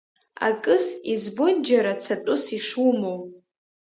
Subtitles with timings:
[0.47, 3.19] Акыс, избоит џьара цатәыс ишумоу.